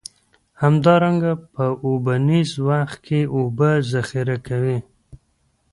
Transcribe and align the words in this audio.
همدارنګه 0.61 1.31
په 1.53 1.65
اوبیز 1.85 2.49
وخت 2.69 2.97
کې 3.05 3.19
اوبه 3.35 3.71
ذخیره 3.93 4.37
کوي. 4.47 4.79